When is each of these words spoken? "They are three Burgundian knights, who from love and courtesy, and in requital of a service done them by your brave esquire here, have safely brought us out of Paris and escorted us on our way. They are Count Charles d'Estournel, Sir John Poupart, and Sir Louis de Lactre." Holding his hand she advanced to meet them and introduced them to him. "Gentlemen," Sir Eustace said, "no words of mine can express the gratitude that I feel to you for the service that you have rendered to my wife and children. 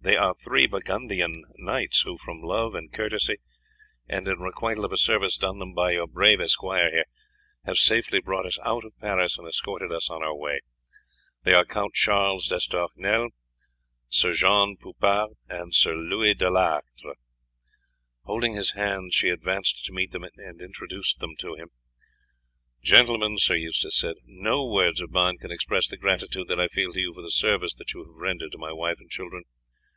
"They 0.00 0.16
are 0.16 0.32
three 0.32 0.66
Burgundian 0.66 1.44
knights, 1.58 2.00
who 2.00 2.16
from 2.16 2.40
love 2.40 2.74
and 2.74 2.90
courtesy, 2.90 3.36
and 4.08 4.26
in 4.26 4.40
requital 4.40 4.86
of 4.86 4.92
a 4.92 4.96
service 4.96 5.36
done 5.36 5.58
them 5.58 5.74
by 5.74 5.90
your 5.90 6.06
brave 6.06 6.40
esquire 6.40 6.90
here, 6.90 7.04
have 7.66 7.76
safely 7.76 8.18
brought 8.18 8.46
us 8.46 8.58
out 8.64 8.86
of 8.86 8.98
Paris 9.00 9.36
and 9.36 9.46
escorted 9.46 9.92
us 9.92 10.08
on 10.08 10.22
our 10.22 10.34
way. 10.34 10.60
They 11.42 11.52
are 11.52 11.66
Count 11.66 11.92
Charles 11.92 12.48
d'Estournel, 12.48 13.32
Sir 14.08 14.32
John 14.32 14.78
Poupart, 14.78 15.32
and 15.46 15.74
Sir 15.74 15.94
Louis 15.94 16.32
de 16.32 16.48
Lactre." 16.50 17.16
Holding 18.24 18.54
his 18.54 18.70
hand 18.72 19.12
she 19.12 19.28
advanced 19.28 19.84
to 19.84 19.92
meet 19.92 20.12
them 20.12 20.24
and 20.38 20.62
introduced 20.62 21.18
them 21.18 21.36
to 21.40 21.54
him. 21.54 21.68
"Gentlemen," 22.82 23.36
Sir 23.36 23.56
Eustace 23.56 23.98
said, 23.98 24.16
"no 24.24 24.64
words 24.64 25.02
of 25.02 25.10
mine 25.10 25.36
can 25.36 25.50
express 25.50 25.86
the 25.86 25.98
gratitude 25.98 26.48
that 26.48 26.58
I 26.60 26.68
feel 26.68 26.94
to 26.94 26.98
you 27.00 27.12
for 27.12 27.20
the 27.20 27.30
service 27.30 27.74
that 27.74 27.92
you 27.92 28.06
have 28.06 28.14
rendered 28.14 28.52
to 28.52 28.58
my 28.58 28.72
wife 28.72 28.96
and 29.00 29.10
children. 29.10 29.44